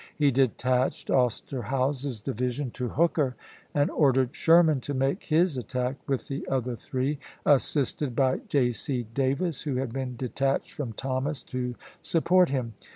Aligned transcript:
He 0.15 0.31
detached 0.31 1.09
Osterhaus's 1.11 2.21
divi 2.21 2.49
sion 2.49 2.71
to 2.71 2.89
Hooker, 2.89 3.35
and 3.71 3.91
ordered 3.91 4.35
Sherman 4.35 4.81
to 4.81 4.95
make 4.95 5.25
his 5.25 5.57
attack 5.57 5.95
with 6.07 6.27
the 6.27 6.43
other 6.47 6.75
three, 6.75 7.19
assisted 7.45 8.15
by 8.15 8.37
J. 8.47 8.71
C. 8.71 9.05
Davis, 9.13 9.61
who 9.61 9.75
had 9.75 9.93
been 9.93 10.15
detached 10.17 10.73
from 10.73 10.93
Thomas 10.93 11.43
to 11.43 11.75
support 12.01 12.49
him. 12.49 12.73